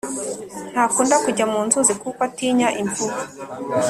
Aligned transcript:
ntakunda 0.71 1.15
kujya 1.25 1.45
munzuzi 1.51 1.93
kuko 2.01 2.19
atinya 2.27 2.67
imvubu 2.81 3.19